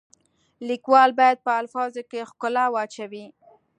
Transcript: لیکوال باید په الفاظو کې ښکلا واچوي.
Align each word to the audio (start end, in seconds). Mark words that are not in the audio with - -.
لیکوال 0.67 1.09
باید 1.19 1.37
په 1.45 1.51
الفاظو 1.61 2.01
کې 2.11 2.27
ښکلا 2.29 2.65
واچوي. 2.71 3.25